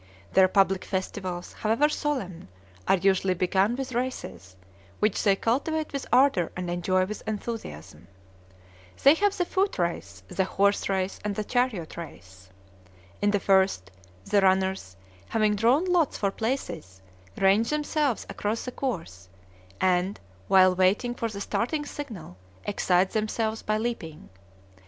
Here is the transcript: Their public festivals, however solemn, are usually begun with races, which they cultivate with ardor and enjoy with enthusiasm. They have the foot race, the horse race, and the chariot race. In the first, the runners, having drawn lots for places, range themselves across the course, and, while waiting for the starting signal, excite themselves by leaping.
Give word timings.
Their 0.33 0.47
public 0.47 0.83
festivals, 0.83 1.53
however 1.53 1.87
solemn, 1.87 2.47
are 2.87 2.97
usually 2.97 3.35
begun 3.35 3.75
with 3.75 3.93
races, 3.93 4.55
which 4.97 5.21
they 5.21 5.35
cultivate 5.35 5.93
with 5.93 6.07
ardor 6.11 6.51
and 6.57 6.71
enjoy 6.71 7.05
with 7.05 7.21
enthusiasm. 7.27 8.07
They 9.03 9.13
have 9.13 9.37
the 9.37 9.45
foot 9.45 9.77
race, 9.77 10.23
the 10.27 10.45
horse 10.45 10.89
race, 10.89 11.19
and 11.23 11.35
the 11.35 11.43
chariot 11.43 11.97
race. 11.97 12.49
In 13.21 13.29
the 13.29 13.39
first, 13.39 13.91
the 14.25 14.41
runners, 14.41 14.97
having 15.29 15.53
drawn 15.55 15.85
lots 15.85 16.17
for 16.17 16.31
places, 16.31 17.03
range 17.37 17.69
themselves 17.69 18.25
across 18.27 18.65
the 18.65 18.71
course, 18.71 19.29
and, 19.79 20.19
while 20.47 20.73
waiting 20.73 21.13
for 21.13 21.29
the 21.29 21.41
starting 21.41 21.85
signal, 21.85 22.37
excite 22.65 23.11
themselves 23.11 23.61
by 23.61 23.77
leaping. 23.77 24.29